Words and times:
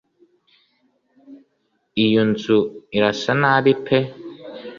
iyunzu 2.03 2.57
irasa 2.95 3.31
nabi 3.41 3.73
pe 3.85 3.99